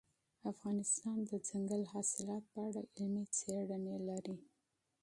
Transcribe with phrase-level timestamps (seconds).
[0.51, 4.35] افغانستان د دځنګل حاصلات په اړه علمي څېړنې لري.